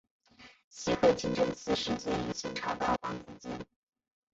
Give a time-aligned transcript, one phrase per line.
[0.71, 3.65] 西会清真寺始建于清朝道光年间。